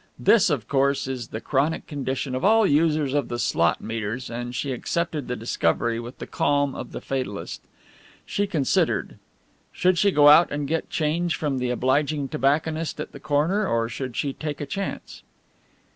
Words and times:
This, 0.17 0.49
of 0.49 0.67
course, 0.67 1.07
is 1.07 1.27
the 1.27 1.39
chronic 1.39 1.85
condition 1.85 2.33
of 2.33 2.43
all 2.43 2.65
users 2.65 3.13
of 3.13 3.27
the 3.27 3.37
slot 3.37 3.81
meters, 3.81 4.31
and 4.31 4.55
she 4.55 4.71
accepted 4.71 5.27
the 5.27 5.35
discovery 5.35 5.99
with 5.99 6.17
the 6.17 6.25
calm 6.25 6.73
of 6.73 6.91
the 6.91 7.01
fatalist. 7.01 7.61
She 8.25 8.47
considered. 8.47 9.19
Should 9.71 9.99
she 9.99 10.09
go 10.09 10.27
out 10.27 10.51
and 10.51 10.67
get 10.67 10.89
change 10.89 11.35
from 11.35 11.59
the 11.59 11.69
obliging 11.69 12.29
tobacconist 12.29 12.99
at 12.99 13.11
the 13.11 13.19
corner 13.19 13.67
or 13.67 13.87
should 13.87 14.15
she 14.15 14.33
take 14.33 14.59
a 14.59 14.65
chance? 14.65 15.21